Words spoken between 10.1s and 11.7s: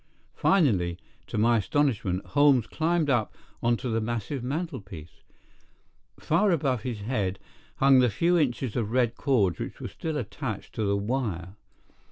attached to the wire.